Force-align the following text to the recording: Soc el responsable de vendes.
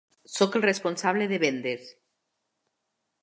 Soc 0.35 0.55
el 0.59 0.63
responsable 0.65 1.27
de 1.33 1.39
vendes. 1.45 1.91